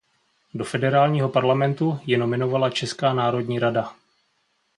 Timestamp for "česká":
2.69-3.13